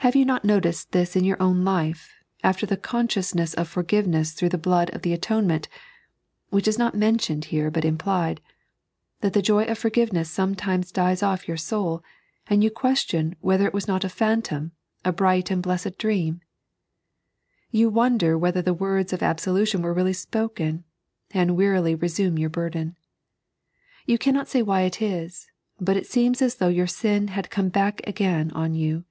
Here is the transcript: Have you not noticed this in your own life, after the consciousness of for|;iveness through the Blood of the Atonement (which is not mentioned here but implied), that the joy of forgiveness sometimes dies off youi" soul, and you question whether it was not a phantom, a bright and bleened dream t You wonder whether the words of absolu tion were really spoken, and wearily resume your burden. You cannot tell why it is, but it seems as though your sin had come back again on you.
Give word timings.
Have 0.00 0.14
you 0.14 0.26
not 0.26 0.44
noticed 0.44 0.92
this 0.92 1.16
in 1.16 1.24
your 1.24 1.40
own 1.42 1.64
life, 1.64 2.12
after 2.44 2.66
the 2.66 2.76
consciousness 2.76 3.54
of 3.54 3.66
for|;iveness 3.66 4.34
through 4.34 4.50
the 4.50 4.58
Blood 4.58 4.90
of 4.90 5.00
the 5.00 5.14
Atonement 5.14 5.68
(which 6.50 6.68
is 6.68 6.78
not 6.78 6.94
mentioned 6.94 7.46
here 7.46 7.70
but 7.70 7.82
implied), 7.82 8.42
that 9.22 9.32
the 9.32 9.40
joy 9.40 9.64
of 9.64 9.78
forgiveness 9.78 10.30
sometimes 10.30 10.92
dies 10.92 11.22
off 11.22 11.46
youi" 11.46 11.58
soul, 11.58 12.04
and 12.46 12.62
you 12.62 12.70
question 12.70 13.36
whether 13.40 13.66
it 13.66 13.72
was 13.72 13.88
not 13.88 14.04
a 14.04 14.10
phantom, 14.10 14.72
a 15.02 15.14
bright 15.14 15.50
and 15.50 15.62
bleened 15.62 15.96
dream 15.96 16.34
t 17.70 17.78
You 17.78 17.88
wonder 17.88 18.36
whether 18.36 18.60
the 18.60 18.74
words 18.74 19.14
of 19.14 19.20
absolu 19.20 19.66
tion 19.66 19.80
were 19.80 19.94
really 19.94 20.12
spoken, 20.12 20.84
and 21.30 21.56
wearily 21.56 21.94
resume 21.94 22.36
your 22.38 22.50
burden. 22.50 22.98
You 24.04 24.18
cannot 24.18 24.46
tell 24.48 24.64
why 24.66 24.82
it 24.82 25.00
is, 25.00 25.50
but 25.80 25.96
it 25.96 26.06
seems 26.06 26.42
as 26.42 26.56
though 26.56 26.68
your 26.68 26.86
sin 26.86 27.28
had 27.28 27.48
come 27.48 27.70
back 27.70 28.02
again 28.06 28.50
on 28.50 28.74
you. 28.74 29.04